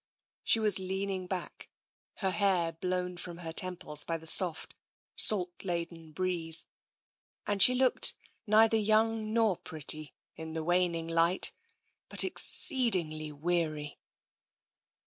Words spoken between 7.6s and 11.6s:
she looked neither young nor pretty in the waning light,